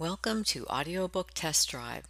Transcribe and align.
Welcome 0.00 0.44
to 0.44 0.64
Audiobook 0.68 1.32
Test 1.34 1.68
Drive. 1.68 2.04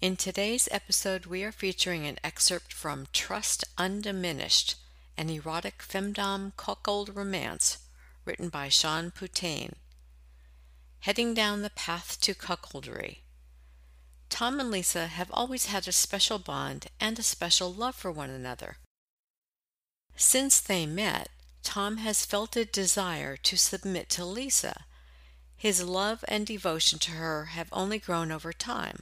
In 0.00 0.14
today's 0.14 0.68
episode, 0.70 1.26
we 1.26 1.42
are 1.42 1.50
featuring 1.50 2.06
an 2.06 2.16
excerpt 2.22 2.72
from 2.72 3.08
Trust 3.12 3.64
Undiminished, 3.76 4.76
an 5.16 5.28
erotic 5.28 5.82
femdom 5.82 6.52
cuckold 6.56 7.16
romance 7.16 7.78
written 8.24 8.50
by 8.50 8.68
Sean 8.68 9.10
Putane. 9.10 9.72
Heading 11.00 11.34
down 11.34 11.62
the 11.62 11.70
path 11.70 12.20
to 12.20 12.34
cuckoldry. 12.34 13.16
Tom 14.30 14.60
and 14.60 14.70
Lisa 14.70 15.08
have 15.08 15.32
always 15.32 15.66
had 15.66 15.88
a 15.88 15.92
special 15.92 16.38
bond 16.38 16.86
and 17.00 17.18
a 17.18 17.24
special 17.24 17.74
love 17.74 17.96
for 17.96 18.12
one 18.12 18.30
another. 18.30 18.76
Since 20.14 20.60
they 20.60 20.86
met, 20.86 21.30
Tom 21.64 21.96
has 21.96 22.24
felt 22.24 22.54
a 22.54 22.64
desire 22.64 23.36
to 23.38 23.56
submit 23.56 24.08
to 24.10 24.24
Lisa 24.24 24.84
his 25.58 25.82
love 25.82 26.24
and 26.28 26.46
devotion 26.46 26.98
to 27.00 27.10
her 27.10 27.46
have 27.46 27.68
only 27.72 27.98
grown 27.98 28.30
over 28.30 28.52
time. 28.52 29.00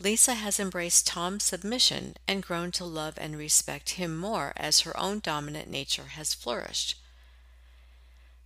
Lisa 0.00 0.32
has 0.32 0.58
embraced 0.58 1.06
Tom's 1.06 1.44
submission 1.44 2.16
and 2.26 2.42
grown 2.42 2.72
to 2.72 2.86
love 2.86 3.18
and 3.18 3.36
respect 3.36 3.90
him 3.90 4.16
more 4.16 4.54
as 4.56 4.80
her 4.80 4.96
own 4.98 5.20
dominant 5.20 5.68
nature 5.68 6.06
has 6.16 6.32
flourished. 6.32 6.96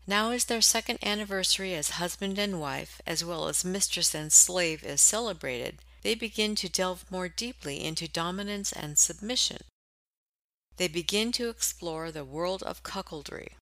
Now, 0.04 0.32
as 0.32 0.46
their 0.46 0.60
second 0.60 0.98
anniversary 1.02 1.74
as 1.74 1.90
husband 1.90 2.38
and 2.38 2.60
wife, 2.60 3.00
as 3.06 3.24
well 3.24 3.46
as 3.46 3.64
mistress 3.64 4.14
and 4.14 4.32
slave, 4.32 4.82
is 4.82 5.00
celebrated, 5.00 5.78
they 6.02 6.16
begin 6.16 6.56
to 6.56 6.68
delve 6.68 7.10
more 7.10 7.28
deeply 7.28 7.82
into 7.82 8.08
dominance 8.08 8.72
and 8.72 8.98
submission. 8.98 9.58
They 10.76 10.88
begin 10.88 11.30
to 11.32 11.48
explore 11.48 12.10
the 12.10 12.24
world 12.24 12.64
of 12.64 12.82
cuckoldry. 12.82 13.52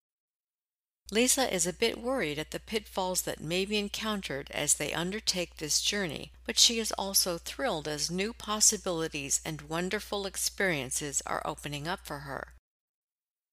Lisa 1.12 1.55
is 1.55 1.66
a 1.66 1.75
bit 1.75 2.01
worried 2.01 2.39
at 2.39 2.52
the 2.52 2.59
pitfalls 2.59 3.21
that 3.23 3.39
may 3.39 3.66
be 3.66 3.77
encountered 3.77 4.51
as 4.51 4.73
they 4.73 4.95
undertake 4.95 5.59
this 5.59 5.83
journey, 5.83 6.33
but 6.47 6.59
she 6.59 6.79
is 6.79 6.91
also 6.93 7.37
thrilled 7.37 7.87
as 7.87 8.10
new 8.10 8.32
possibilities 8.32 9.43
and 9.45 9.69
wonderful 9.69 10.24
experiences 10.24 11.23
are 11.27 11.43
opening 11.45 11.87
up 11.87 12.07
for 12.07 12.21
her. 12.21 12.54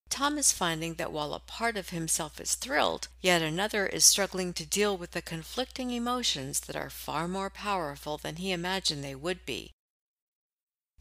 Tom 0.10 0.38
is 0.38 0.54
finding 0.54 0.94
that 0.94 1.12
while 1.12 1.34
a 1.34 1.40
part 1.40 1.76
of 1.76 1.90
himself 1.90 2.40
is 2.40 2.56
thrilled, 2.56 3.10
yet 3.20 3.42
another 3.42 3.86
is 3.86 4.06
struggling 4.06 4.54
to 4.54 4.66
deal 4.66 4.96
with 4.96 5.12
the 5.12 5.22
conflicting 5.22 5.92
emotions 5.92 6.62
that 6.62 6.78
are 6.78 6.90
far 6.90 7.28
more 7.28 7.50
powerful 7.50 8.18
than 8.18 8.38
he 8.38 8.54
imagined 8.54 9.04
they 9.04 9.16
would 9.16 9.46
be. 9.46 9.74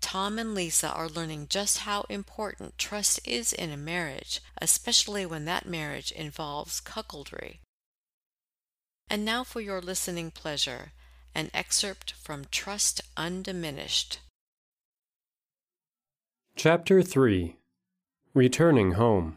Tom 0.01 0.39
and 0.39 0.55
Lisa 0.55 0.91
are 0.91 1.09
learning 1.09 1.47
just 1.49 1.79
how 1.79 2.05
important 2.09 2.79
trust 2.79 3.21
is 3.27 3.53
in 3.53 3.71
a 3.71 3.77
marriage, 3.77 4.41
especially 4.61 5.27
when 5.27 5.45
that 5.45 5.67
marriage 5.67 6.13
involves 6.13 6.81
cuckoldry. 6.81 7.59
And 9.11 9.25
now 9.25 9.45
for 9.45 9.61
your 9.61 9.81
listening 9.81 10.31
pleasure, 10.31 10.93
an 11.35 11.51
excerpt 11.55 12.13
from 12.13 12.45
Trust 12.51 13.01
Undiminished. 13.17 14.21
Chapter 16.57 17.03
3 17.03 17.57
Returning 18.35 18.93
Home 18.93 19.37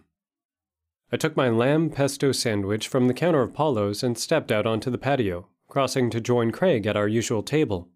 I 1.11 1.17
took 1.17 1.35
my 1.35 1.49
lamb 1.49 1.89
pesto 1.89 2.31
sandwich 2.31 2.87
from 2.87 3.07
the 3.07 3.13
counter 3.13 3.41
of 3.41 3.53
Paulo's 3.53 4.01
and 4.01 4.17
stepped 4.17 4.51
out 4.51 4.65
onto 4.65 4.89
the 4.89 4.97
patio, 4.97 5.47
crossing 5.67 6.09
to 6.09 6.21
join 6.21 6.51
Craig 6.51 6.87
at 6.87 6.95
our 6.95 7.07
usual 7.07 7.43
table. 7.43 7.89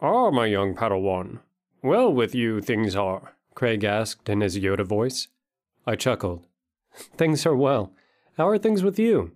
Ah, 0.00 0.30
my 0.30 0.46
young 0.46 0.74
Padawan, 0.74 1.40
well 1.84 2.12
with 2.12 2.34
you 2.34 2.60
things 2.62 2.96
are, 2.96 3.36
Craig 3.54 3.84
asked 3.84 4.28
in 4.28 4.40
his 4.40 4.58
Yoda 4.58 4.84
voice. 4.84 5.28
I 5.86 5.96
chuckled. 5.96 6.46
Things 7.16 7.44
are 7.44 7.54
well. 7.54 7.92
How 8.38 8.48
are 8.48 8.58
things 8.58 8.82
with 8.82 8.98
you? 8.98 9.32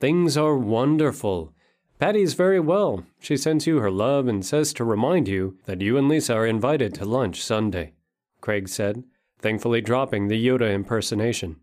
Things 0.00 0.36
are 0.36 0.56
wonderful. 0.56 1.54
Patty's 2.00 2.34
very 2.34 2.58
well. 2.58 3.04
She 3.20 3.36
sends 3.36 3.66
you 3.66 3.78
her 3.78 3.90
love 3.90 4.26
and 4.26 4.44
says 4.44 4.72
to 4.74 4.84
remind 4.84 5.28
you 5.28 5.56
that 5.66 5.80
you 5.80 5.96
and 5.96 6.08
Lisa 6.08 6.34
are 6.34 6.46
invited 6.46 6.94
to 6.94 7.04
lunch 7.04 7.42
Sunday, 7.42 7.92
Craig 8.40 8.68
said, 8.68 9.04
thankfully 9.38 9.80
dropping 9.80 10.26
the 10.26 10.46
Yoda 10.46 10.74
impersonation. 10.74 11.56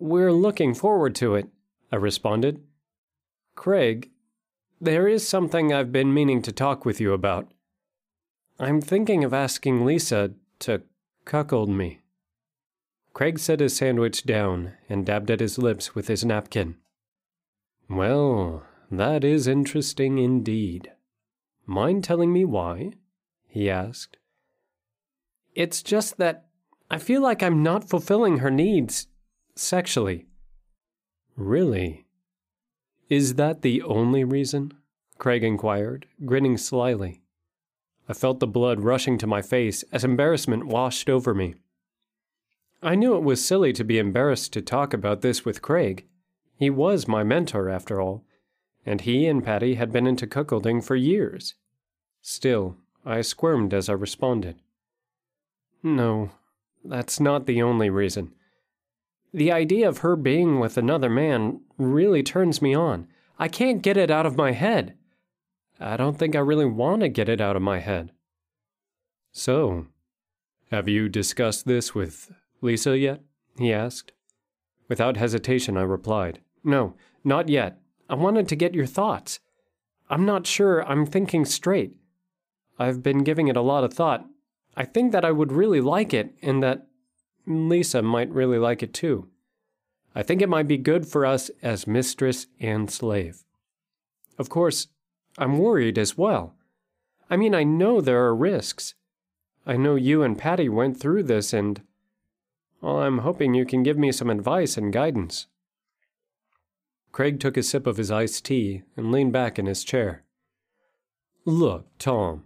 We're 0.00 0.32
looking 0.32 0.74
forward 0.74 1.14
to 1.16 1.36
it, 1.36 1.48
I 1.92 1.96
responded. 1.96 2.62
Craig, 3.54 4.10
there 4.80 5.06
is 5.06 5.26
something 5.26 5.72
I've 5.72 5.92
been 5.92 6.12
meaning 6.12 6.42
to 6.42 6.52
talk 6.52 6.84
with 6.84 7.00
you 7.00 7.12
about. 7.12 7.52
I'm 8.62 8.82
thinking 8.82 9.24
of 9.24 9.32
asking 9.32 9.86
Lisa 9.86 10.32
to 10.58 10.82
cuckold 11.24 11.70
me. 11.70 12.00
Craig 13.14 13.38
set 13.38 13.60
his 13.60 13.74
sandwich 13.74 14.24
down 14.24 14.74
and 14.86 15.06
dabbed 15.06 15.30
at 15.30 15.40
his 15.40 15.56
lips 15.56 15.94
with 15.94 16.08
his 16.08 16.26
napkin. 16.26 16.76
Well, 17.88 18.64
that 18.90 19.24
is 19.24 19.46
interesting 19.46 20.18
indeed. 20.18 20.92
Mind 21.64 22.04
telling 22.04 22.34
me 22.34 22.44
why? 22.44 22.92
he 23.48 23.70
asked. 23.70 24.18
It's 25.54 25.82
just 25.82 26.18
that 26.18 26.44
I 26.90 26.98
feel 26.98 27.22
like 27.22 27.42
I'm 27.42 27.62
not 27.62 27.88
fulfilling 27.88 28.38
her 28.38 28.50
needs 28.50 29.06
sexually. 29.56 30.26
Really? 31.34 32.04
Is 33.08 33.36
that 33.36 33.62
the 33.62 33.80
only 33.80 34.22
reason? 34.22 34.74
Craig 35.16 35.42
inquired, 35.42 36.04
grinning 36.26 36.58
slyly. 36.58 37.22
I 38.10 38.12
felt 38.12 38.40
the 38.40 38.48
blood 38.48 38.80
rushing 38.80 39.18
to 39.18 39.28
my 39.28 39.40
face 39.40 39.84
as 39.92 40.02
embarrassment 40.02 40.66
washed 40.66 41.08
over 41.08 41.32
me. 41.32 41.54
I 42.82 42.96
knew 42.96 43.14
it 43.14 43.22
was 43.22 43.44
silly 43.44 43.72
to 43.74 43.84
be 43.84 44.00
embarrassed 44.00 44.52
to 44.54 44.62
talk 44.62 44.92
about 44.92 45.20
this 45.20 45.44
with 45.44 45.62
Craig. 45.62 46.08
He 46.56 46.70
was 46.70 47.06
my 47.06 47.22
mentor, 47.22 47.68
after 47.68 48.00
all, 48.00 48.24
and 48.84 49.02
he 49.02 49.28
and 49.28 49.44
Patty 49.44 49.74
had 49.74 49.92
been 49.92 50.08
into 50.08 50.26
cuckolding 50.26 50.82
for 50.82 50.96
years. 50.96 51.54
Still, 52.20 52.76
I 53.06 53.20
squirmed 53.20 53.72
as 53.72 53.88
I 53.88 53.92
responded. 53.92 54.56
No, 55.80 56.32
that's 56.84 57.20
not 57.20 57.46
the 57.46 57.62
only 57.62 57.90
reason. 57.90 58.34
The 59.32 59.52
idea 59.52 59.88
of 59.88 59.98
her 59.98 60.16
being 60.16 60.58
with 60.58 60.76
another 60.76 61.08
man 61.08 61.60
really 61.78 62.24
turns 62.24 62.60
me 62.60 62.74
on. 62.74 63.06
I 63.38 63.46
can't 63.46 63.82
get 63.82 63.96
it 63.96 64.10
out 64.10 64.26
of 64.26 64.36
my 64.36 64.50
head. 64.50 64.96
I 65.80 65.96
don't 65.96 66.18
think 66.18 66.36
I 66.36 66.40
really 66.40 66.66
want 66.66 67.00
to 67.00 67.08
get 67.08 67.28
it 67.28 67.40
out 67.40 67.56
of 67.56 67.62
my 67.62 67.78
head. 67.78 68.12
So, 69.32 69.86
have 70.70 70.88
you 70.88 71.08
discussed 71.08 71.66
this 71.66 71.94
with 71.94 72.30
Lisa 72.60 72.98
yet? 72.98 73.22
he 73.58 73.72
asked. 73.72 74.12
Without 74.88 75.16
hesitation, 75.16 75.76
I 75.76 75.82
replied, 75.82 76.40
No, 76.62 76.94
not 77.24 77.48
yet. 77.48 77.80
I 78.08 78.14
wanted 78.14 78.48
to 78.48 78.56
get 78.56 78.74
your 78.74 78.86
thoughts. 78.86 79.40
I'm 80.10 80.26
not 80.26 80.46
sure 80.46 80.86
I'm 80.86 81.06
thinking 81.06 81.44
straight. 81.44 81.94
I've 82.78 83.02
been 83.02 83.24
giving 83.24 83.48
it 83.48 83.56
a 83.56 83.62
lot 83.62 83.84
of 83.84 83.94
thought. 83.94 84.26
I 84.76 84.84
think 84.84 85.12
that 85.12 85.24
I 85.24 85.30
would 85.30 85.52
really 85.52 85.80
like 85.80 86.12
it, 86.12 86.34
and 86.42 86.62
that 86.62 86.86
Lisa 87.46 88.02
might 88.02 88.30
really 88.30 88.58
like 88.58 88.82
it 88.82 88.92
too. 88.92 89.28
I 90.14 90.22
think 90.22 90.42
it 90.42 90.48
might 90.48 90.66
be 90.66 90.76
good 90.76 91.06
for 91.06 91.24
us 91.24 91.50
as 91.62 91.86
mistress 91.86 92.48
and 92.58 92.90
slave. 92.90 93.44
Of 94.38 94.48
course, 94.48 94.88
I'm 95.38 95.58
worried 95.58 95.98
as 95.98 96.18
well. 96.18 96.54
I 97.28 97.36
mean, 97.36 97.54
I 97.54 97.64
know 97.64 98.00
there 98.00 98.24
are 98.24 98.34
risks. 98.34 98.94
I 99.66 99.76
know 99.76 99.94
you 99.94 100.22
and 100.22 100.36
Patty 100.36 100.68
went 100.68 100.98
through 100.98 101.24
this, 101.24 101.52
and 101.52 101.82
well, 102.80 103.00
I'm 103.00 103.18
hoping 103.18 103.54
you 103.54 103.66
can 103.66 103.82
give 103.82 103.98
me 103.98 104.10
some 104.10 104.30
advice 104.30 104.76
and 104.76 104.92
guidance. 104.92 105.46
Craig 107.12 107.40
took 107.40 107.56
a 107.56 107.62
sip 107.62 107.86
of 107.86 107.96
his 107.96 108.10
iced 108.10 108.44
tea 108.44 108.82
and 108.96 109.12
leaned 109.12 109.32
back 109.32 109.58
in 109.58 109.66
his 109.66 109.84
chair. 109.84 110.24
Look, 111.44 111.86
Tom, 111.98 112.44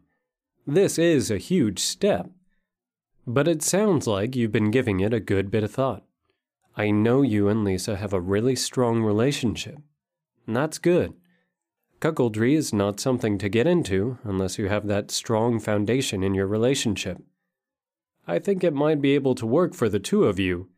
this 0.67 0.99
is 0.99 1.31
a 1.31 1.39
huge 1.39 1.79
step. 1.79 2.31
But 3.27 3.49
it 3.49 3.63
sounds 3.63 4.07
like 4.07 4.37
you've 4.37 4.53
been 4.53 4.71
giving 4.71 5.01
it 5.01 5.15
a 5.15 5.21
good 5.21 5.51
bit 5.51 5.65
of 5.65 5.73
thought. 5.73 6.05
I 6.77 6.91
know 6.91 7.23
you 7.23 7.49
and 7.49 7.65
Lisa 7.65 7.97
have 7.97 8.13
a 8.13 8.21
really 8.21 8.57
strong 8.57 9.03
relationship. 9.03 9.79
And 10.47 10.57
that's 10.57 10.79
good. 10.79 11.15
Cuckoldry 12.05 12.55
is 12.55 12.71
not 12.71 13.01
something 13.01 13.39
to 13.39 13.49
get 13.49 13.67
into 13.67 14.19
unless 14.25 14.59
you 14.59 14.69
have 14.69 14.87
that 14.89 15.11
strong 15.11 15.59
foundation 15.59 16.23
in 16.23 16.35
your 16.35 16.47
relationship. 16.47 17.17
I 18.27 18.39
think 18.39 18.63
it 18.63 18.75
might 18.75 19.01
be 19.01 19.15
able 19.15 19.35
to 19.37 19.47
work 19.47 19.73
for 19.73 19.89
the 19.89 19.99
two 19.99 20.25
of 20.25 20.39
you, 20.39 20.69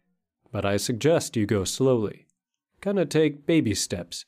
but 0.52 0.64
I 0.64 0.76
suggest 0.76 1.36
you 1.36 1.44
go 1.44 1.64
slowly. 1.64 2.28
Kinda 2.80 3.06
take 3.06 3.44
baby 3.44 3.74
steps. 3.74 4.24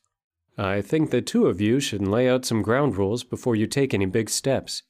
I 0.57 0.81
think 0.81 1.09
the 1.09 1.21
two 1.21 1.47
of 1.47 1.61
you 1.61 1.79
should 1.79 2.05
lay 2.05 2.27
out 2.27 2.43
some 2.43 2.61
ground 2.61 2.97
rules 2.97 3.23
before 3.23 3.55
you 3.55 3.65
take 3.65 3.93
any 3.93 4.05
big 4.05 4.29
steps. 4.29 4.83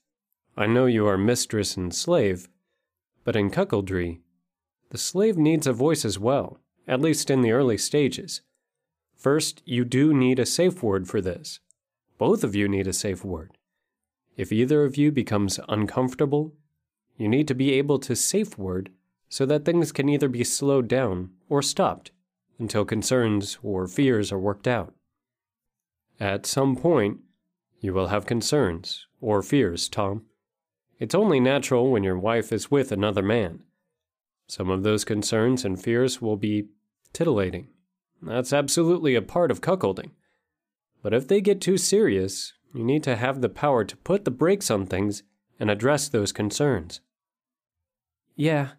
I 0.57 0.65
know 0.65 0.87
you 0.87 1.05
are 1.05 1.15
mistress 1.15 1.77
and 1.77 1.93
slave, 1.93 2.49
but 3.23 3.35
in 3.35 3.51
cuckoldry, 3.51 4.21
the 4.89 4.97
slave 4.97 5.37
needs 5.37 5.67
a 5.67 5.73
voice 5.73 6.03
as 6.03 6.17
well, 6.17 6.59
at 6.87 7.01
least 7.01 7.29
in 7.29 7.43
the 7.43 7.51
early 7.51 7.77
stages. 7.77 8.41
First, 9.15 9.61
you 9.63 9.85
do 9.85 10.11
need 10.11 10.39
a 10.39 10.45
safe 10.47 10.81
word 10.81 11.07
for 11.07 11.21
this. 11.21 11.59
Both 12.19 12.43
of 12.43 12.53
you 12.53 12.67
need 12.67 12.85
a 12.85 12.93
safe 12.93 13.25
word. 13.25 13.53
If 14.37 14.51
either 14.51 14.83
of 14.83 14.97
you 14.97 15.11
becomes 15.11 15.59
uncomfortable, 15.67 16.53
you 17.17 17.27
need 17.27 17.47
to 17.47 17.55
be 17.55 17.71
able 17.73 17.97
to 17.99 18.15
safe 18.15 18.57
word 18.57 18.91
so 19.29 19.45
that 19.45 19.65
things 19.65 19.91
can 19.91 20.09
either 20.09 20.27
be 20.27 20.43
slowed 20.43 20.87
down 20.87 21.31
or 21.49 21.61
stopped 21.61 22.11
until 22.59 22.83
concerns 22.83 23.57
or 23.63 23.87
fears 23.87 24.31
are 24.31 24.39
worked 24.39 24.67
out. 24.67 24.93
At 26.19 26.45
some 26.45 26.75
point, 26.75 27.19
you 27.79 27.93
will 27.93 28.07
have 28.07 28.25
concerns 28.25 29.07
or 29.21 29.41
fears, 29.41 29.87
Tom. 29.87 30.25
It's 30.99 31.15
only 31.15 31.39
natural 31.39 31.89
when 31.89 32.03
your 32.03 32.19
wife 32.19 32.51
is 32.51 32.69
with 32.69 32.91
another 32.91 33.23
man. 33.23 33.63
Some 34.47 34.69
of 34.69 34.83
those 34.83 35.05
concerns 35.05 35.63
and 35.63 35.81
fears 35.81 36.21
will 36.21 36.35
be 36.35 36.67
titillating. 37.13 37.69
That's 38.21 38.51
absolutely 38.51 39.15
a 39.15 39.21
part 39.21 39.51
of 39.51 39.61
cuckolding. 39.61 40.11
But 41.01 41.13
if 41.13 41.27
they 41.27 41.41
get 41.41 41.61
too 41.61 41.77
serious, 41.77 42.53
you 42.73 42.83
need 42.83 43.03
to 43.03 43.15
have 43.15 43.41
the 43.41 43.49
power 43.49 43.83
to 43.83 43.97
put 43.97 44.25
the 44.25 44.31
brakes 44.31 44.69
on 44.69 44.85
things 44.85 45.23
and 45.59 45.69
address 45.69 46.07
those 46.07 46.31
concerns. 46.31 47.01
Yeah, 48.35 48.71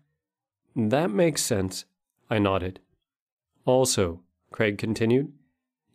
that 0.74 1.10
makes 1.10 1.42
sense, 1.42 1.84
I 2.28 2.38
nodded. 2.38 2.80
Also, 3.64 4.20
Craig 4.50 4.78
continued, 4.78 5.32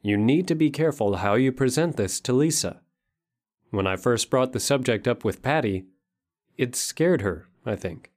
you 0.02 0.18
need 0.18 0.48
to 0.48 0.56
be 0.56 0.70
careful 0.70 1.18
how 1.18 1.34
you 1.36 1.52
present 1.52 1.98
this 1.98 2.20
to 2.22 2.34
Lisa. 2.34 2.82
When 3.72 3.88
I 3.88 3.96
first 3.96 4.30
brought 4.30 4.54
the 4.54 4.60
subject 4.60 5.08
up 5.08 5.26
with 5.26 5.42
Patty, 5.42 5.86
it 6.58 6.76
scared 6.76 7.22
her, 7.22 7.48
I 7.66 7.76
think. 7.76 8.12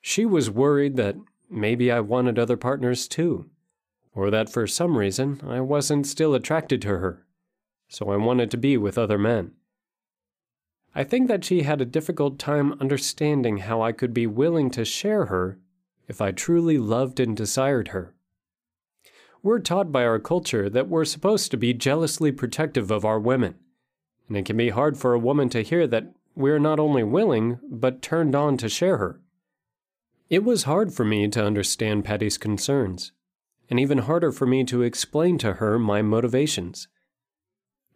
She 0.00 0.26
was 0.26 0.50
worried 0.50 0.96
that 0.96 1.16
maybe 1.48 1.92
I 1.92 2.00
wanted 2.00 2.38
other 2.38 2.56
partners 2.56 3.06
too, 3.06 3.48
or 4.14 4.30
that 4.30 4.50
for 4.50 4.66
some 4.66 4.98
reason 4.98 5.40
I 5.46 5.60
wasn't 5.60 6.06
still 6.06 6.34
attracted 6.34 6.82
to 6.82 6.88
her, 6.98 7.24
so 7.88 8.10
I 8.10 8.16
wanted 8.16 8.50
to 8.50 8.56
be 8.56 8.76
with 8.76 8.98
other 8.98 9.18
men. 9.18 9.52
I 10.94 11.04
think 11.04 11.28
that 11.28 11.44
she 11.44 11.62
had 11.62 11.80
a 11.80 11.86
difficult 11.86 12.38
time 12.38 12.74
understanding 12.80 13.58
how 13.58 13.80
I 13.80 13.92
could 13.92 14.12
be 14.12 14.26
willing 14.26 14.70
to 14.72 14.84
share 14.84 15.26
her 15.26 15.58
if 16.06 16.20
I 16.20 16.32
truly 16.32 16.76
loved 16.76 17.18
and 17.18 17.36
desired 17.36 17.88
her. 17.88 18.14
We're 19.42 19.58
taught 19.58 19.90
by 19.90 20.04
our 20.04 20.18
culture 20.18 20.68
that 20.68 20.88
we're 20.88 21.04
supposed 21.04 21.50
to 21.50 21.56
be 21.56 21.72
jealously 21.72 22.30
protective 22.30 22.90
of 22.90 23.04
our 23.04 23.18
women, 23.18 23.54
and 24.28 24.36
it 24.36 24.44
can 24.44 24.56
be 24.56 24.70
hard 24.70 24.98
for 24.98 25.14
a 25.14 25.18
woman 25.18 25.48
to 25.50 25.62
hear 25.62 25.86
that 25.86 26.12
we're 26.34 26.58
not 26.58 26.78
only 26.78 27.02
willing, 27.02 27.58
but 27.68 28.02
turned 28.02 28.34
on 28.34 28.56
to 28.58 28.68
share 28.68 28.98
her. 28.98 29.20
It 30.30 30.44
was 30.44 30.62
hard 30.62 30.94
for 30.94 31.04
me 31.04 31.28
to 31.28 31.44
understand 31.44 32.04
Patty's 32.04 32.38
concerns, 32.38 33.12
and 33.72 33.80
even 33.80 33.96
harder 33.96 34.30
for 34.30 34.44
me 34.44 34.62
to 34.62 34.82
explain 34.82 35.38
to 35.38 35.54
her 35.54 35.78
my 35.78 36.02
motivations. 36.02 36.88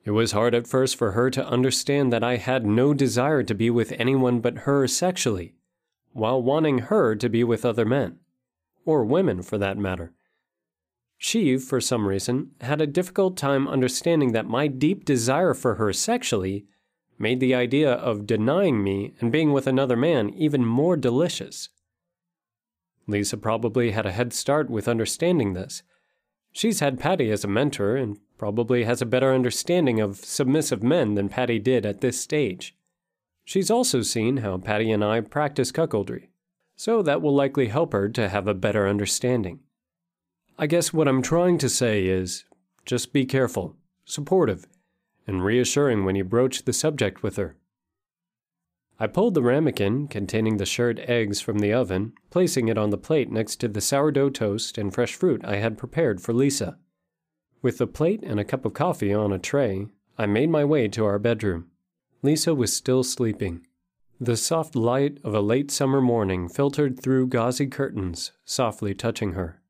It 0.07 0.13
was 0.13 0.33
hard 0.33 0.55
at 0.55 0.67
first 0.67 0.97
for 0.97 1.13
her 1.13 1.29
to 1.29 1.47
understand 1.47 2.11
that 2.15 2.25
I 2.25 2.37
had 2.39 2.65
no 2.65 2.95
desire 2.95 3.43
to 3.43 3.55
be 3.55 3.69
with 3.69 3.93
anyone 3.99 4.41
but 4.41 4.61
her 4.61 4.87
sexually, 4.87 5.55
while 6.15 6.43
wanting 6.43 6.79
her 6.79 7.15
to 7.17 7.29
be 7.29 7.45
with 7.45 7.67
other 7.67 7.85
men, 7.85 8.21
or 8.87 9.05
women 9.05 9.43
for 9.43 9.59
that 9.59 9.77
matter. 9.77 10.15
She, 11.19 11.59
for 11.59 11.79
some 11.79 12.09
reason, 12.09 12.53
had 12.63 12.81
a 12.81 12.87
difficult 12.87 13.37
time 13.37 13.69
understanding 13.69 14.33
that 14.33 14.47
my 14.47 14.69
deep 14.69 15.05
desire 15.05 15.53
for 15.53 15.75
her 15.75 15.93
sexually 15.93 16.65
made 17.19 17.39
the 17.39 17.55
idea 17.55 17.93
of 17.93 18.27
denying 18.27 18.83
me 18.83 19.13
and 19.21 19.31
being 19.31 19.53
with 19.53 19.67
another 19.67 19.95
man 19.95 20.31
even 20.31 20.65
more 20.65 20.97
delicious. 20.97 21.69
Lisa 23.07 23.37
probably 23.37 23.93
had 23.93 24.07
a 24.07 24.13
head 24.13 24.33
start 24.33 24.69
with 24.69 24.89
understanding 24.89 25.53
this. 25.53 25.83
She's 26.53 26.81
had 26.81 26.99
Patty 26.99 27.31
as 27.31 27.45
a 27.45 27.49
mentor 27.49 27.97
and 27.97 28.19
probably 28.39 28.85
has 28.85 29.01
a 29.01 29.07
better 29.07 29.33
understanding 29.33 30.01
of 30.01 30.17
submissive 30.17 30.83
men 30.83 31.15
than 31.15 31.29
Patty 31.29 31.59
did 31.59 31.87
at 31.87 32.01
this 32.01 32.21
stage. 32.21 32.75
She's 33.45 33.71
also 33.71 34.03
seen 34.03 34.39
how 34.39 34.59
Patty 34.59 34.91
and 34.91 35.05
I 35.05 35.21
practice 35.21 35.71
cuckoldry, 35.71 36.29
so 36.75 37.03
that 37.03 37.23
will 37.23 37.35
likely 37.35 37.69
help 37.69 37.93
her 37.93 38.09
to 38.09 38.29
have 38.29 38.49
a 38.49 38.55
better 38.55 38.89
understanding. 38.89 39.61
I 40.59 40.67
guess 40.67 40.93
what 40.93 41.07
I'm 41.07 41.23
trying 41.23 41.59
to 41.59 41.69
say 41.69 42.07
is 42.07 42.45
just 42.85 43.13
be 43.13 43.25
careful, 43.25 43.77
supportive, 44.05 44.67
and 45.27 45.45
reassuring 45.45 46.05
when 46.05 46.17
you 46.17 46.25
broach 46.25 46.65
the 46.65 46.73
subject 46.73 47.23
with 47.23 47.37
her. 47.37 47.57
I 48.99 49.07
pulled 49.07 49.35
the 49.35 49.43
ramekin 49.43 50.09
containing 50.09 50.57
the 50.57 50.65
shirred 50.65 51.01
eggs 51.01 51.41
from 51.41 51.59
the 51.59 51.73
oven, 51.73 52.15
placing 52.31 52.69
it 52.69 52.79
on 52.79 52.89
the 52.89 52.97
plate 52.97 53.31
next 53.31 53.57
to 53.57 53.69
the 53.69 53.83
sourdough 53.83 54.31
toast 54.31 54.79
and 54.79 54.93
fresh 54.93 55.15
fruit 55.15 55.45
I 55.45 55.57
had 55.57 55.77
prepared 55.77 56.23
for 56.23 56.33
Lisa. 56.33 56.79
With 57.61 57.77
the 57.77 57.87
plate 57.87 58.23
and 58.23 58.41
a 58.41 58.45
cup 58.45 58.65
of 58.65 58.73
coffee 58.73 59.13
on 59.13 59.33
a 59.33 59.39
tray, 59.39 59.89
I 60.17 60.25
made 60.25 60.49
my 60.49 60.65
way 60.65 60.89
to 60.89 61.05
our 61.05 61.19
bedroom. 61.19 61.71
Lisa 62.23 62.55
was 62.55 62.73
still 62.73 63.05
sleeping. 63.05 63.67
The 64.19 64.37
soft 64.37 64.75
light 64.75 65.19
of 65.23 65.35
a 65.35 65.41
late 65.43 65.71
summer 65.71 66.01
morning 66.01 66.49
filtered 66.49 66.99
through 66.99 67.27
gauzy 67.27 67.67
curtains, 67.67 68.33
softly 68.47 68.95
touching 68.95 69.33
her. 69.33 69.61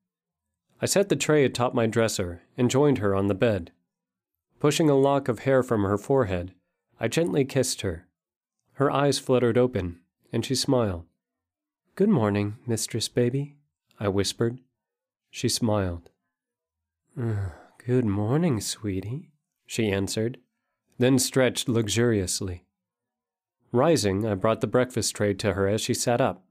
I 0.80 0.86
set 0.86 1.08
the 1.08 1.16
tray 1.16 1.44
atop 1.44 1.74
my 1.74 1.86
dresser 1.86 2.42
and 2.56 2.70
joined 2.70 2.98
her 2.98 3.12
on 3.12 3.26
the 3.26 3.34
bed. 3.34 3.72
Pushing 4.60 4.88
a 4.88 4.94
lock 4.94 5.26
of 5.26 5.40
hair 5.40 5.64
from 5.64 5.82
her 5.82 5.98
forehead, 5.98 6.54
I 7.00 7.08
gently 7.08 7.44
kissed 7.44 7.80
her. 7.80 8.05
Her 8.76 8.90
eyes 8.90 9.18
fluttered 9.18 9.56
open, 9.56 10.00
and 10.32 10.44
she 10.44 10.54
smiled. 10.54 11.06
Good 11.94 12.10
morning, 12.10 12.56
Mistress 12.66 13.08
Baby, 13.08 13.56
I 13.98 14.08
whispered. 14.08 14.58
She 15.30 15.48
smiled. 15.48 16.10
Good 17.16 18.04
morning, 18.04 18.60
sweetie, 18.60 19.30
she 19.66 19.90
answered, 19.90 20.36
then 20.98 21.18
stretched 21.18 21.70
luxuriously. 21.70 22.66
Rising, 23.72 24.26
I 24.26 24.34
brought 24.34 24.60
the 24.60 24.66
breakfast 24.66 25.16
tray 25.16 25.32
to 25.32 25.54
her 25.54 25.66
as 25.66 25.80
she 25.80 25.94
sat 25.94 26.20
up. 26.20 26.44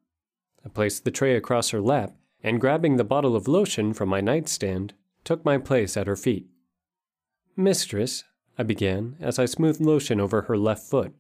I 0.66 0.70
placed 0.70 1.04
the 1.04 1.12
tray 1.12 1.36
across 1.36 1.70
her 1.70 1.82
lap, 1.82 2.16
and 2.42 2.60
grabbing 2.60 2.98
the 2.98 3.04
bottle 3.04 3.36
of 3.36 3.48
lotion 3.48 3.94
from 3.94 4.10
my 4.10 4.22
nightstand, 4.22 4.96
took 5.24 5.46
my 5.46 5.60
place 5.60 5.96
at 5.96 6.08
her 6.08 6.16
feet. 6.16 6.48
Mistress, 7.56 8.24
I 8.58 8.64
began 8.64 9.16
as 9.20 9.38
I 9.38 9.46
smoothed 9.46 9.80
lotion 9.80 10.20
over 10.20 10.44
her 10.44 10.58
left 10.58 10.90
foot. 10.90 11.14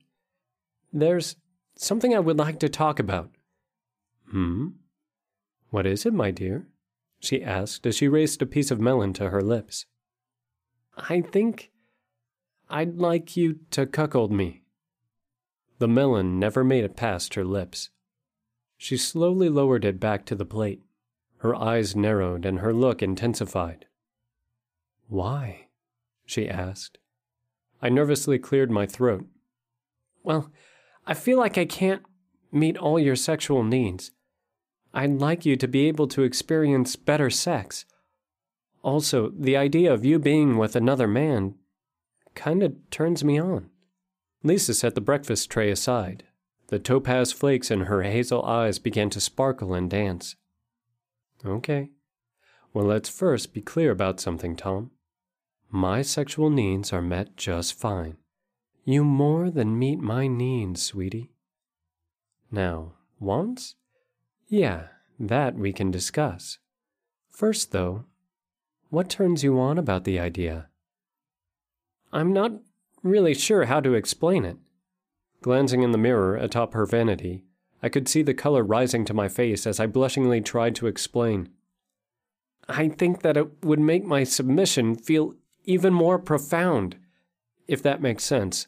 There's 0.95 1.36
something 1.75 2.15
I 2.15 2.19
would 2.19 2.38
like 2.38 2.57
to 2.62 2.69
talk 2.69 3.00
about. 3.00 3.30
Hmm? 4.31 4.68
What 5.69 5.86
is 5.86 6.06
it, 6.06 6.13
my 6.13 6.31
dear? 6.31 6.68
she 7.19 7.44
asked 7.44 7.86
as 7.86 7.97
she 7.97 8.07
raised 8.07 8.42
a 8.42 8.45
piece 8.45 8.71
of 8.71 8.80
melon 8.80 9.12
to 9.13 9.30
her 9.30 9.42
lips. 9.42 9.88
I 10.95 11.19
think 11.19 11.71
I'd 12.69 12.95
like 12.95 13.36
you 13.36 13.59
to 13.71 13.86
cuckold 13.86 14.31
me. 14.31 14.63
The 15.80 15.89
melon 15.89 16.39
never 16.39 16.63
made 16.63 16.86
it 16.86 16.95
past 16.95 17.33
her 17.33 17.44
lips. 17.44 17.89
She 18.77 18.95
slowly 18.95 19.50
lowered 19.50 19.83
it 19.83 20.00
back 20.00 20.25
to 20.27 20.36
the 20.36 20.45
plate. 20.45 20.81
Her 21.39 21.53
eyes 21.53 21.94
narrowed 21.94 22.45
and 22.45 22.59
her 22.59 22.74
look 22.74 23.03
intensified. 23.03 23.86
Why? 25.09 25.68
she 26.25 26.48
asked. 26.48 27.00
I 27.81 27.89
nervously 27.89 28.39
cleared 28.39 28.71
my 28.71 28.86
throat. 28.86 29.25
Well, 30.24 30.51
I 31.07 31.13
feel 31.13 31.38
like 31.38 31.57
I 31.57 31.65
can't 31.65 32.03
meet 32.51 32.77
all 32.77 33.00
your 33.00 33.15
sexual 33.15 33.63
needs. 33.63 34.12
I'd 34.93 35.19
like 35.19 35.45
you 35.45 35.55
to 35.57 35.67
be 35.67 35.88
able 35.88 36.07
to 36.07 36.24
experience 36.24 36.95
better 36.95 37.29
sex. 37.29 37.85
Also, 38.81 39.31
the 39.38 39.57
idea 39.57 39.93
of 39.93 40.05
you 40.05 40.19
being 40.19 40.57
with 40.57 40.75
another 40.75 41.07
man 41.07 41.55
kind 42.33 42.63
of 42.63 42.74
turns 42.89 43.24
me 43.24 43.39
on. 43.39 43.69
Lisa 44.43 44.74
set 44.74 44.95
the 44.95 45.01
breakfast 45.01 45.50
tray 45.50 45.69
aside. 45.69 46.24
The 46.67 46.79
topaz 46.79 47.31
flakes 47.31 47.69
in 47.69 47.81
her 47.81 48.03
hazel 48.03 48.43
eyes 48.43 48.79
began 48.79 49.09
to 49.12 49.21
sparkle 49.21 49.74
and 49.74 49.89
dance. 49.89 50.35
Okay. 51.45 51.91
Well, 52.74 52.85
let's 52.85 53.09
first 53.09 53.53
be 53.53 53.62
clear 53.62 53.91
about 53.91 54.19
something, 54.19 54.55
Tom. 54.55 54.91
My 55.69 56.01
sexual 56.01 56.50
needs 56.50 56.91
are 56.91 57.01
met 57.01 57.35
just 57.38 57.74
fine. 57.74 58.17
You 58.88 59.04
more 59.04 59.50
than 59.50 59.80
meet 59.80 60.00
my 60.00 60.27
needs, 60.27 60.84
sweetie. 60.84 61.32
Now, 62.51 62.94
wants? 63.20 63.74
Yeah, 64.48 64.89
that 65.20 65.56
we 65.56 65.74
can 65.74 65.89
discuss. 65.89 66.60
First, 67.32 67.72
though, 67.72 68.06
what 68.92 69.10
turns 69.10 69.44
you 69.44 69.60
on 69.60 69.80
about 69.80 70.04
the 70.04 70.20
idea? 70.20 70.68
I'm 72.13 72.32
not 72.32 72.51
really 73.01 73.34
sure 73.34 73.65
how 73.65 73.80
to 73.80 73.96
explain 73.96 74.46
it. 74.46 74.58
Glancing 75.42 75.82
in 75.82 75.92
the 75.92 75.98
mirror 75.98 76.36
atop 76.36 76.75
her 76.75 76.86
vanity, 76.86 77.44
I 77.82 77.89
could 77.89 78.08
see 78.08 78.22
the 78.22 78.36
color 78.36 78.63
rising 78.63 79.04
to 79.06 79.15
my 79.15 79.27
face 79.27 79.65
as 79.65 79.80
I 79.80 79.88
blushingly 79.88 80.42
tried 80.42 80.75
to 80.75 80.88
explain. 80.88 81.50
I 82.70 82.89
think 82.89 83.24
that 83.24 83.36
it 83.36 83.63
would 83.63 83.80
make 83.80 84.06
my 84.06 84.24
submission 84.24 84.96
feel 84.96 85.34
even 85.63 85.94
more 85.94 86.20
profound, 86.20 86.98
if 87.68 87.82
that 87.82 88.00
makes 88.00 88.24
sense. 88.24 88.68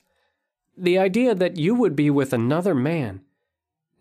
The 0.78 1.00
idea 1.00 1.34
that 1.34 1.58
you 1.58 1.74
would 1.74 1.96
be 1.96 2.12
with 2.12 2.34
another 2.34 2.76
man, 2.76 3.22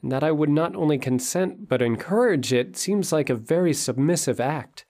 and 0.02 0.12
that 0.12 0.22
I 0.22 0.30
would 0.30 0.50
not 0.50 0.76
only 0.76 0.98
consent 0.98 1.68
but 1.68 1.80
encourage 1.80 2.52
it, 2.52 2.76
seems 2.76 3.12
like 3.12 3.30
a 3.30 3.34
very 3.34 3.72
submissive 3.72 4.40
act. 4.40 4.84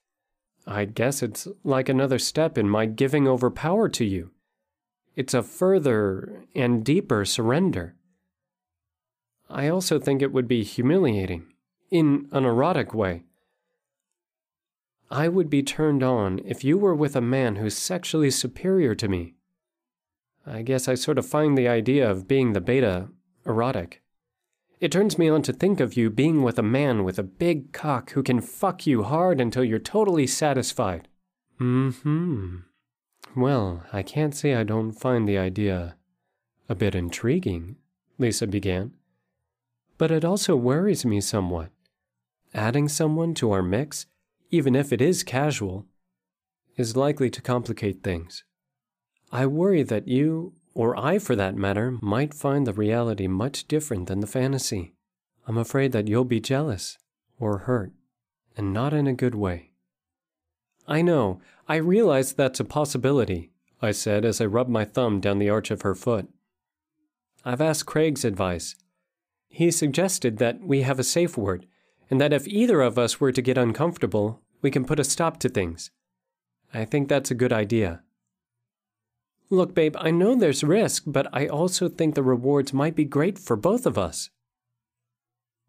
I 0.66 0.84
guess 0.84 1.22
it's 1.22 1.46
like 1.62 1.88
another 1.88 2.18
step 2.18 2.58
in 2.58 2.68
my 2.68 2.86
giving 2.86 3.28
over 3.28 3.50
power 3.50 3.88
to 3.90 4.04
you. 4.04 4.32
It's 5.14 5.32
a 5.32 5.44
further 5.44 6.44
and 6.56 6.84
deeper 6.84 7.24
surrender. 7.24 7.94
I 9.48 9.68
also 9.68 10.00
think 10.00 10.20
it 10.20 10.32
would 10.32 10.48
be 10.48 10.64
humiliating, 10.64 11.46
in 11.90 12.28
an 12.32 12.44
erotic 12.44 12.92
way. 12.92 13.22
I 15.08 15.28
would 15.28 15.48
be 15.48 15.62
turned 15.62 16.02
on 16.02 16.40
if 16.44 16.64
you 16.64 16.76
were 16.76 16.96
with 16.96 17.14
a 17.14 17.20
man 17.20 17.56
who's 17.56 17.76
sexually 17.76 18.32
superior 18.32 18.96
to 18.96 19.06
me. 19.06 19.34
I 20.46 20.62
guess 20.62 20.86
I 20.86 20.94
sort 20.94 21.18
of 21.18 21.26
find 21.26 21.58
the 21.58 21.66
idea 21.66 22.08
of 22.08 22.28
being 22.28 22.52
the 22.52 22.60
beta 22.60 23.08
erotic. 23.44 24.02
It 24.78 24.92
turns 24.92 25.18
me 25.18 25.28
on 25.28 25.42
to 25.42 25.52
think 25.52 25.80
of 25.80 25.96
you 25.96 26.08
being 26.10 26.42
with 26.42 26.58
a 26.58 26.62
man 26.62 27.02
with 27.02 27.18
a 27.18 27.24
big 27.24 27.72
cock 27.72 28.10
who 28.10 28.22
can 28.22 28.40
fuck 28.40 28.86
you 28.86 29.02
hard 29.02 29.40
until 29.40 29.64
you're 29.64 29.78
totally 29.78 30.26
satisfied. 30.26 31.08
Hmm. 31.58 32.58
Well, 33.34 33.84
I 33.92 34.02
can't 34.02 34.34
say 34.34 34.54
I 34.54 34.62
don't 34.62 34.92
find 34.92 35.26
the 35.26 35.38
idea 35.38 35.96
a 36.68 36.74
bit 36.74 36.94
intriguing, 36.94 37.76
Lisa 38.18 38.46
began. 38.46 38.92
But 39.98 40.10
it 40.10 40.24
also 40.24 40.54
worries 40.56 41.04
me 41.04 41.20
somewhat. 41.20 41.70
Adding 42.54 42.88
someone 42.88 43.34
to 43.34 43.50
our 43.52 43.62
mix, 43.62 44.06
even 44.50 44.76
if 44.76 44.92
it 44.92 45.00
is 45.00 45.22
casual, 45.22 45.86
is 46.76 46.96
likely 46.96 47.30
to 47.30 47.42
complicate 47.42 48.02
things. 48.02 48.44
I 49.32 49.46
worry 49.46 49.82
that 49.82 50.06
you, 50.06 50.52
or 50.74 50.98
I 50.98 51.18
for 51.18 51.34
that 51.36 51.56
matter, 51.56 51.98
might 52.00 52.34
find 52.34 52.66
the 52.66 52.72
reality 52.72 53.26
much 53.26 53.66
different 53.66 54.06
than 54.06 54.20
the 54.20 54.26
fantasy. 54.26 54.94
I'm 55.46 55.58
afraid 55.58 55.92
that 55.92 56.08
you'll 56.08 56.24
be 56.24 56.40
jealous, 56.40 56.98
or 57.38 57.58
hurt, 57.58 57.92
and 58.56 58.72
not 58.72 58.92
in 58.92 59.06
a 59.06 59.12
good 59.12 59.34
way. 59.34 59.72
I 60.88 61.02
know, 61.02 61.40
I 61.68 61.76
realize 61.76 62.32
that's 62.32 62.60
a 62.60 62.64
possibility, 62.64 63.50
I 63.82 63.90
said 63.90 64.24
as 64.24 64.40
I 64.40 64.46
rubbed 64.46 64.70
my 64.70 64.84
thumb 64.84 65.20
down 65.20 65.38
the 65.38 65.50
arch 65.50 65.70
of 65.70 65.82
her 65.82 65.94
foot. 65.94 66.28
I've 67.44 67.60
asked 67.60 67.86
Craig's 67.86 68.24
advice. 68.24 68.76
He 69.48 69.70
suggested 69.70 70.38
that 70.38 70.60
we 70.60 70.82
have 70.82 70.98
a 70.98 71.04
safe 71.04 71.36
word, 71.36 71.66
and 72.10 72.20
that 72.20 72.32
if 72.32 72.46
either 72.46 72.80
of 72.80 72.98
us 72.98 73.20
were 73.20 73.32
to 73.32 73.42
get 73.42 73.58
uncomfortable, 73.58 74.42
we 74.62 74.70
can 74.70 74.84
put 74.84 75.00
a 75.00 75.04
stop 75.04 75.38
to 75.40 75.48
things. 75.48 75.90
I 76.72 76.84
think 76.84 77.08
that's 77.08 77.30
a 77.30 77.36
good 77.36 77.52
idea. 77.52 78.02
Look, 79.48 79.74
babe, 79.74 79.96
I 79.98 80.10
know 80.10 80.34
there's 80.34 80.64
risk, 80.64 81.04
but 81.06 81.28
I 81.32 81.46
also 81.46 81.88
think 81.88 82.14
the 82.14 82.22
rewards 82.22 82.72
might 82.72 82.96
be 82.96 83.04
great 83.04 83.38
for 83.38 83.56
both 83.56 83.86
of 83.86 83.96
us. 83.96 84.30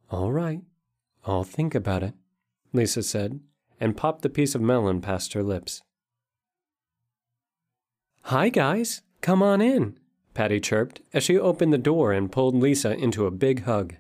All 0.10 0.32
right, 0.32 0.62
I'll 1.26 1.44
think 1.44 1.76
about 1.76 2.02
it, 2.02 2.14
Lisa 2.74 3.04
said, 3.04 3.40
and 3.80 3.98
popped 3.98 4.24
the 4.24 4.30
piece 4.30 4.56
of 4.56 4.62
melon 4.62 5.02
past 5.02 5.34
her 5.34 5.44
lips. 5.44 5.82
Hi, 8.24 8.50
guys. 8.50 9.02
Come 9.22 9.42
on 9.42 9.62
in, 9.62 9.98
Patty 10.34 10.60
chirped 10.60 11.02
as 11.14 11.24
she 11.24 11.38
opened 11.38 11.74
the 11.74 11.78
door 11.78 12.14
and 12.14 12.32
pulled 12.32 12.56
Lisa 12.56 12.94
into 12.94 13.26
a 13.26 13.32
big 13.32 13.64
hug. 13.64 13.96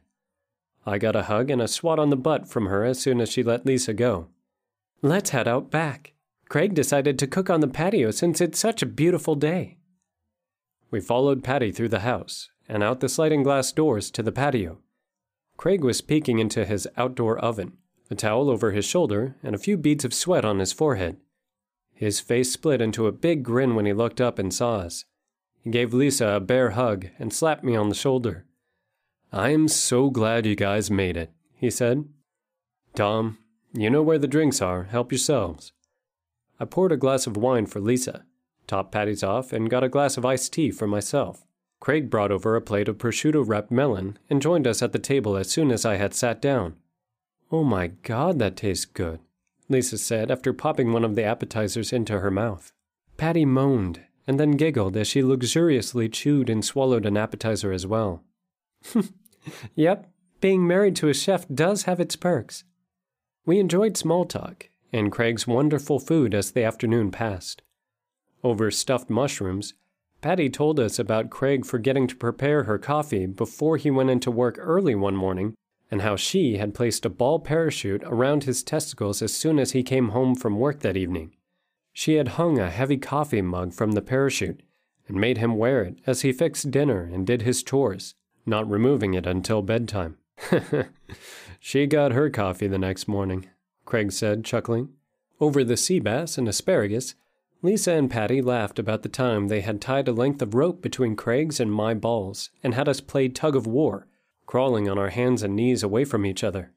I 0.85 0.97
got 0.97 1.15
a 1.15 1.23
hug 1.23 1.49
and 1.49 1.61
a 1.61 1.67
swat 1.67 1.99
on 1.99 2.09
the 2.09 2.15
butt 2.15 2.47
from 2.47 2.67
her 2.67 2.85
as 2.85 2.99
soon 2.99 3.19
as 3.19 3.29
she 3.29 3.43
let 3.43 3.65
Lisa 3.65 3.93
go. 3.93 4.27
Let's 5.01 5.31
head 5.31 5.47
out 5.47 5.69
back. 5.69 6.13
Craig 6.49 6.73
decided 6.73 7.19
to 7.19 7.27
cook 7.27 7.49
on 7.49 7.59
the 7.59 7.67
patio 7.67 8.11
since 8.11 8.39
it's 8.39 8.59
such 8.59 8.81
a 8.81 8.85
beautiful 8.85 9.35
day. 9.35 9.77
We 10.89 11.01
followed 11.01 11.43
Patty 11.43 11.71
through 11.71 11.89
the 11.89 11.99
house 11.99 12.49
and 12.69 12.81
out 12.81 13.01
the 13.01 13.09
sliding 13.09 13.43
glass 13.43 13.71
doors 13.71 14.09
to 14.11 14.23
the 14.23 14.31
patio. 14.31 14.79
Craig 15.57 15.83
was 15.83 16.01
peeking 16.01 16.39
into 16.39 16.65
his 16.65 16.87
outdoor 16.95 17.37
oven, 17.39 17.73
a 18.09 18.15
towel 18.15 18.49
over 18.49 18.71
his 18.71 18.85
shoulder, 18.85 19.35
and 19.43 19.55
a 19.55 19.59
few 19.59 19.75
beads 19.75 20.05
of 20.05 20.13
sweat 20.13 20.45
on 20.45 20.59
his 20.59 20.71
forehead. 20.71 21.17
His 21.93 22.19
face 22.19 22.51
split 22.51 22.79
into 22.79 23.07
a 23.07 23.11
big 23.11 23.43
grin 23.43 23.75
when 23.75 23.85
he 23.85 23.93
looked 23.93 24.21
up 24.21 24.37
and 24.39 24.53
saw 24.53 24.77
us. 24.77 25.05
He 25.63 25.71
gave 25.71 25.93
Lisa 25.93 26.27
a 26.27 26.39
bear 26.39 26.71
hug 26.71 27.07
and 27.17 27.33
slapped 27.33 27.63
me 27.63 27.75
on 27.75 27.89
the 27.89 27.95
shoulder. 27.95 28.45
I'm 29.33 29.67
so 29.67 30.09
glad 30.09 30.45
you 30.45 30.55
guys 30.55 30.89
made 30.89 31.17
it, 31.17 31.33
he 31.55 31.69
said. 31.69 32.05
Tom, 32.95 33.39
you 33.73 33.89
know 33.89 34.03
where 34.03 34.19
the 34.19 34.27
drinks 34.27 34.61
are. 34.61 34.83
Help 34.85 35.11
yourselves. 35.11 35.73
I 36.59 36.65
poured 36.65 36.91
a 36.91 36.97
glass 36.97 37.27
of 37.27 37.37
wine 37.37 37.65
for 37.65 37.79
Lisa, 37.79 38.25
topped 38.65 38.91
Patty's 38.91 39.23
off, 39.23 39.53
and 39.53 39.69
got 39.69 39.83
a 39.83 39.89
glass 39.89 40.17
of 40.17 40.25
iced 40.25 40.53
tea 40.53 40.71
for 40.71 40.87
myself. 40.87 41.45
Craig 41.79 42.09
brought 42.09 42.31
over 42.31 42.55
a 42.55 42.61
plate 42.61 42.87
of 42.87 42.97
prosciutto 42.97 43.47
wrapped 43.47 43.71
melon 43.71 44.17
and 44.29 44.41
joined 44.41 44.65
us 44.65 44.81
at 44.81 44.91
the 44.91 44.99
table 44.99 45.37
as 45.37 45.51
soon 45.51 45.71
as 45.71 45.85
I 45.85 45.97
had 45.97 46.13
sat 46.13 46.41
down. 46.41 46.75
Oh 47.51 47.63
my 47.63 47.87
god, 47.87 48.39
that 48.39 48.57
tastes 48.57 48.85
good, 48.85 49.19
Lisa 49.69 49.97
said 49.97 50.31
after 50.31 50.53
popping 50.53 50.91
one 50.91 51.05
of 51.05 51.15
the 51.15 51.23
appetizers 51.23 51.93
into 51.93 52.19
her 52.19 52.31
mouth. 52.31 52.73
Patty 53.15 53.45
moaned 53.45 54.01
and 54.25 54.39
then 54.39 54.51
giggled 54.51 54.97
as 54.97 55.07
she 55.07 55.23
luxuriously 55.23 56.09
chewed 56.09 56.49
and 56.49 56.65
swallowed 56.65 57.05
an 57.05 57.15
appetizer 57.15 57.71
as 57.71 57.87
well. 57.87 58.23
yep, 59.75 60.11
being 60.41 60.67
married 60.67 60.95
to 60.97 61.07
a 61.07 61.13
chef 61.13 61.47
does 61.47 61.83
have 61.83 61.99
its 61.99 62.15
perks. 62.15 62.63
We 63.45 63.59
enjoyed 63.59 63.95
small 63.95 64.25
talk 64.25 64.69
and 64.91 65.11
Craig's 65.11 65.47
wonderful 65.47 65.99
food 65.99 66.33
as 66.33 66.51
the 66.51 66.63
afternoon 66.63 67.11
passed. 67.11 67.61
Over 68.43 68.71
stuffed 68.71 69.09
mushrooms, 69.09 69.73
Patty 70.21 70.49
told 70.49 70.79
us 70.79 70.97
about 70.97 71.29
Craig 71.29 71.65
forgetting 71.65 72.07
to 72.07 72.15
prepare 72.15 72.63
her 72.63 72.77
coffee 72.77 73.25
before 73.25 73.77
he 73.77 73.91
went 73.91 74.09
into 74.09 74.31
work 74.31 74.57
early 74.59 74.95
one 74.95 75.15
morning 75.15 75.53
and 75.91 76.01
how 76.01 76.15
she 76.15 76.57
had 76.57 76.73
placed 76.73 77.05
a 77.05 77.09
ball 77.09 77.39
parachute 77.39 78.03
around 78.05 78.43
his 78.43 78.63
testicles 78.63 79.21
as 79.21 79.33
soon 79.33 79.59
as 79.59 79.71
he 79.71 79.83
came 79.83 80.09
home 80.09 80.35
from 80.35 80.59
work 80.59 80.79
that 80.81 80.97
evening. 80.97 81.33
She 81.93 82.15
had 82.15 82.29
hung 82.29 82.59
a 82.59 82.69
heavy 82.69 82.97
coffee 82.97 83.41
mug 83.41 83.73
from 83.73 83.93
the 83.93 84.01
parachute 84.01 84.61
and 85.07 85.19
made 85.19 85.37
him 85.37 85.55
wear 85.55 85.83
it 85.83 85.99
as 86.05 86.21
he 86.21 86.31
fixed 86.31 86.71
dinner 86.71 87.01
and 87.01 87.25
did 87.25 87.43
his 87.43 87.63
chores, 87.63 88.13
not 88.45 88.69
removing 88.69 89.13
it 89.13 89.25
until 89.25 89.61
bedtime. 89.61 90.17
she 91.59 91.87
got 91.87 92.11
her 92.11 92.29
coffee 92.29 92.67
the 92.67 92.77
next 92.77 93.07
morning, 93.07 93.47
Craig 93.87 94.11
said, 94.11 94.45
chuckling. 94.45 94.89
Over 95.39 95.63
the 95.63 95.77
sea 95.77 95.99
bass 95.99 96.37
and 96.37 96.47
asparagus, 96.47 97.15
Lisa 97.63 97.93
and 97.93 98.11
Patty 98.11 98.39
laughed 98.43 98.77
about 98.77 99.01
the 99.01 99.09
time 99.09 99.47
they 99.47 99.61
had 99.61 99.81
tied 99.81 100.07
a 100.07 100.11
length 100.11 100.43
of 100.43 100.53
rope 100.53 100.83
between 100.83 101.15
Craig's 101.15 101.59
and 101.59 101.71
my 101.71 101.95
balls 101.95 102.51
and 102.61 102.75
had 102.75 102.87
us 102.87 103.01
play 103.01 103.29
tug 103.29 103.55
of 103.55 103.65
war 103.65 104.05
crawling 104.47 104.89
on 104.89 104.97
our 104.97 105.09
hands 105.09 105.43
and 105.43 105.55
knees 105.55 105.83
away 105.83 106.05
from 106.05 106.25
each 106.25 106.43
other. 106.43 106.71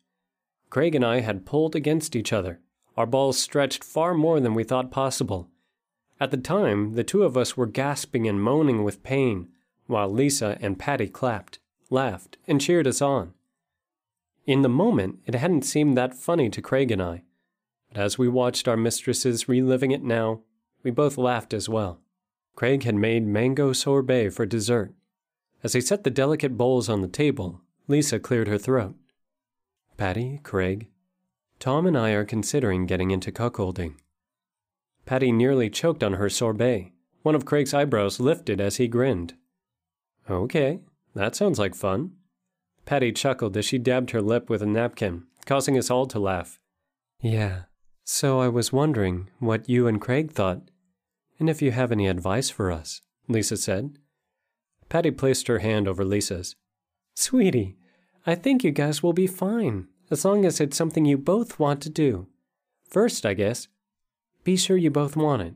Craig 0.69 0.95
and 0.95 1.05
I 1.05 1.21
had 1.21 1.47
pulled 1.47 1.75
against 1.75 2.15
each 2.15 2.33
other, 2.33 2.61
our 2.97 3.07
balls 3.07 3.39
stretched 3.39 3.83
far 3.83 4.13
more 4.13 4.41
than 4.41 4.55
we 4.55 4.65
thought 4.65 4.91
possible. 4.91 5.49
At 6.19 6.33
the 6.33 6.37
time, 6.37 6.95
the 6.95 7.05
two 7.05 7.23
of 7.23 7.37
us 7.37 7.57
were 7.57 7.67
gasping 7.67 8.29
and 8.29 8.43
moaning 8.43 8.85
with 8.85 9.03
pain, 9.03 9.49
while 9.87 10.11
Lisa 10.11 10.59
and 10.61 10.79
Patty 10.79 11.09
clapped, 11.09 11.61
laughed, 11.89 12.37
and 12.47 12.61
cheered 12.61 12.87
us 12.87 13.01
on. 13.01 13.33
In 14.51 14.63
the 14.63 14.69
moment, 14.69 15.21
it 15.27 15.37
hadn't 15.37 15.63
seemed 15.63 15.97
that 15.97 16.13
funny 16.13 16.51
to 16.51 16.61
Craig 16.61 16.91
and 16.91 17.01
I, 17.01 17.23
but 17.89 18.03
as 18.03 18.19
we 18.19 18.27
watched 18.27 18.67
our 18.67 18.77
mistresses 18.77 19.49
reliving 19.49 19.93
it 19.93 20.03
now, 20.03 20.41
we 20.83 20.91
both 20.91 21.17
laughed 21.17 21.55
as 21.55 21.69
well. 21.69 22.01
Craig 22.57 22.83
had 22.83 22.97
made 22.97 23.25
mango 23.25 23.73
sorbet 23.73 24.31
for 24.31 24.47
dessert, 24.47 24.93
as 25.63 25.75
he 25.75 25.81
set 25.81 26.03
the 26.03 26.11
delicate 26.11 26.57
bowls 26.57 26.89
on 26.89 27.01
the 27.01 27.07
table, 27.07 27.61
Lisa 27.87 28.19
cleared 28.19 28.49
her 28.49 28.59
throat. 28.59 28.97
Patty, 29.97 30.41
Craig, 30.43 30.89
Tom 31.61 31.87
and 31.87 31.97
I 31.97 32.11
are 32.11 32.25
considering 32.25 32.87
getting 32.87 33.13
into 33.13 33.31
cuckolding. 33.31 33.99
Patty 35.07 35.31
nearly 35.31 35.71
choked 35.71 36.03
on 36.03 36.15
her 36.15 36.29
sorbet. 36.29 36.91
One 37.23 37.37
of 37.37 37.45
Craig's 37.45 37.73
eyebrows 37.73 38.19
lifted 38.19 38.61
as 38.61 38.79
he 38.79 38.89
grinned. 38.89 39.35
Okay, 40.29 40.81
that 41.15 41.37
sounds 41.37 41.61
like 41.61 41.77
fun. 41.77 42.17
Patty 42.85 43.13
chuckled 43.13 43.57
as 43.57 43.65
she 43.65 43.79
dabbed 43.79 44.11
her 44.11 44.23
lip 44.23 44.51
with 44.51 44.63
a 44.63 44.67
napkin, 44.67 45.25
causing 45.47 45.79
us 45.79 45.91
all 45.91 46.07
to 46.07 46.19
laugh. 46.19 46.59
Yeah, 47.21 47.63
so 48.05 48.41
I 48.41 48.49
was 48.49 48.73
wondering 48.73 49.29
what 49.39 49.69
you 49.69 49.87
and 49.87 50.01
Craig 50.01 50.33
thought, 50.33 50.71
and 51.39 51.49
if 51.49 51.63
you 51.63 51.71
have 51.71 51.93
any 51.93 52.09
advice 52.09 52.51
for 52.51 52.71
us, 52.73 53.03
Lisa 53.29 53.57
said. 53.57 53.99
Patty 54.89 55.11
placed 55.11 55.47
her 55.47 55.61
hand 55.61 55.87
over 55.87 56.05
Lisa's. 56.05 56.57
Sweetie, 57.15 57.77
I 58.27 58.35
think 58.35 58.65
you 58.65 58.73
guys 58.73 59.03
will 59.03 59.13
be 59.13 59.27
fine, 59.27 59.87
as 60.11 60.25
long 60.25 60.45
as 60.45 60.61
it's 60.61 60.77
something 60.77 61.05
you 61.05 61.17
both 61.17 61.59
want 61.59 61.81
to 61.83 61.89
do. 61.89 62.27
First, 62.83 63.25
I 63.25 63.35
guess, 63.35 63.69
be 64.43 64.57
sure 64.57 64.77
you 64.77 64.91
both 64.91 65.17
want 65.17 65.43
it. 65.43 65.55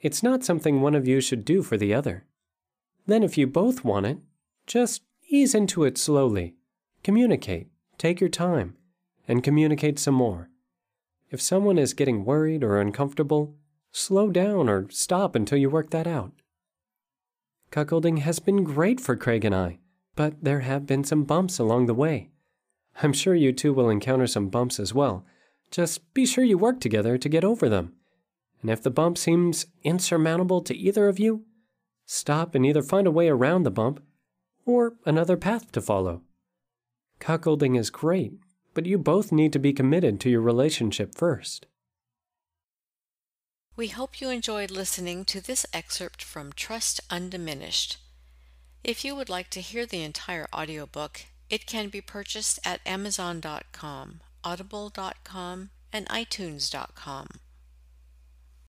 It's 0.00 0.22
not 0.22 0.44
something 0.44 0.80
one 0.80 0.94
of 0.94 1.06
you 1.06 1.20
should 1.20 1.44
do 1.44 1.62
for 1.62 1.76
the 1.76 1.94
other. 1.94 2.24
Then, 3.06 3.22
if 3.22 3.38
you 3.38 3.46
both 3.46 3.84
want 3.84 4.06
it, 4.06 4.18
just 4.66 5.02
ease 5.30 5.54
into 5.54 5.84
it 5.84 5.96
slowly. 5.96 6.54
Communicate, 7.04 7.68
take 7.96 8.20
your 8.20 8.28
time, 8.28 8.74
and 9.28 9.44
communicate 9.44 9.98
some 9.98 10.14
more. 10.14 10.50
If 11.30 11.40
someone 11.40 11.78
is 11.78 11.94
getting 11.94 12.24
worried 12.24 12.64
or 12.64 12.80
uncomfortable, 12.80 13.54
slow 13.92 14.30
down 14.30 14.68
or 14.68 14.90
stop 14.90 15.36
until 15.36 15.58
you 15.58 15.70
work 15.70 15.90
that 15.90 16.06
out. 16.06 16.32
Cuckolding 17.70 18.18
has 18.18 18.40
been 18.40 18.64
great 18.64 19.00
for 19.00 19.14
Craig 19.14 19.44
and 19.44 19.54
I, 19.54 19.78
but 20.16 20.42
there 20.42 20.60
have 20.60 20.86
been 20.86 21.04
some 21.04 21.22
bumps 21.22 21.60
along 21.60 21.86
the 21.86 21.94
way. 21.94 22.30
I'm 23.00 23.12
sure 23.12 23.34
you 23.34 23.52
two 23.52 23.72
will 23.72 23.88
encounter 23.88 24.26
some 24.26 24.48
bumps 24.48 24.80
as 24.80 24.92
well. 24.92 25.24
Just 25.70 26.12
be 26.12 26.26
sure 26.26 26.42
you 26.42 26.58
work 26.58 26.80
together 26.80 27.16
to 27.16 27.28
get 27.28 27.44
over 27.44 27.68
them. 27.68 27.92
And 28.60 28.70
if 28.70 28.82
the 28.82 28.90
bump 28.90 29.16
seems 29.16 29.66
insurmountable 29.84 30.60
to 30.62 30.76
either 30.76 31.08
of 31.08 31.20
you, 31.20 31.44
stop 32.04 32.56
and 32.56 32.66
either 32.66 32.82
find 32.82 33.06
a 33.06 33.12
way 33.12 33.28
around 33.28 33.62
the 33.62 33.70
bump 33.70 34.02
or 34.70 34.94
another 35.04 35.36
path 35.36 35.72
to 35.72 35.80
follow. 35.80 36.22
Cuckolding 37.20 37.78
is 37.78 37.90
great, 37.90 38.32
but 38.72 38.86
you 38.86 38.96
both 38.98 39.32
need 39.32 39.52
to 39.52 39.58
be 39.58 39.72
committed 39.72 40.20
to 40.20 40.30
your 40.30 40.40
relationship 40.40 41.14
first. 41.14 41.66
We 43.76 43.88
hope 43.88 44.20
you 44.20 44.30
enjoyed 44.30 44.70
listening 44.70 45.24
to 45.26 45.40
this 45.40 45.66
excerpt 45.72 46.22
from 46.22 46.52
Trust 46.52 47.00
Undiminished. 47.10 47.98
If 48.84 49.04
you 49.04 49.14
would 49.14 49.28
like 49.28 49.50
to 49.50 49.60
hear 49.60 49.86
the 49.86 50.02
entire 50.02 50.46
audiobook, 50.54 51.22
it 51.48 51.66
can 51.66 51.88
be 51.88 52.00
purchased 52.00 52.58
at 52.64 52.80
Amazon.com, 52.86 54.20
Audible.com, 54.44 55.70
and 55.92 56.08
iTunes.com. 56.08 57.26